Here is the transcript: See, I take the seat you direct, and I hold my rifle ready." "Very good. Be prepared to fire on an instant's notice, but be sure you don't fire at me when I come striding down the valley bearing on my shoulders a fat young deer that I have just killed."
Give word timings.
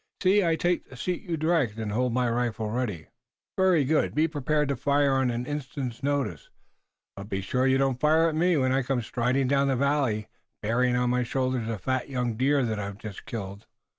See, 0.23 0.43
I 0.43 0.55
take 0.55 0.89
the 0.89 0.97
seat 0.97 1.29
you 1.29 1.37
direct, 1.37 1.77
and 1.77 1.91
I 1.91 1.93
hold 1.95 2.11
my 2.11 2.27
rifle 2.27 2.71
ready." 2.71 3.09
"Very 3.55 3.85
good. 3.85 4.15
Be 4.15 4.27
prepared 4.27 4.67
to 4.69 4.75
fire 4.75 5.13
on 5.13 5.29
an 5.29 5.45
instant's 5.45 6.01
notice, 6.01 6.49
but 7.15 7.29
be 7.29 7.39
sure 7.39 7.67
you 7.67 7.77
don't 7.77 7.99
fire 7.99 8.27
at 8.27 8.33
me 8.33 8.57
when 8.57 8.71
I 8.71 8.81
come 8.81 9.03
striding 9.03 9.47
down 9.47 9.67
the 9.67 9.75
valley 9.75 10.27
bearing 10.63 10.95
on 10.95 11.11
my 11.11 11.21
shoulders 11.21 11.69
a 11.69 11.77
fat 11.77 12.09
young 12.09 12.35
deer 12.35 12.65
that 12.65 12.79
I 12.79 12.85
have 12.85 12.97
just 12.97 13.27
killed." 13.27 13.67